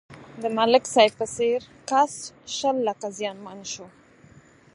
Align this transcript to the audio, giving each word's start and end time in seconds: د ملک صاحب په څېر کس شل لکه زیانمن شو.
د 0.41 0.43
ملک 0.57 0.83
صاحب 0.93 1.13
په 1.19 1.25
څېر 1.35 1.59
کس 1.89 2.13
شل 2.55 2.75
لکه 2.87 3.07
زیانمن 3.17 3.59
شو. 3.73 3.87